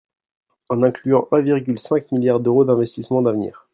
En 0.69 0.81
incluant 0.81 1.27
un 1.31 1.41
virgule 1.43 1.77
cinq 1.77 2.11
milliard 2.11 2.39
d’euros 2.39 2.65
d’investissements 2.65 3.21
d’avenir. 3.21 3.67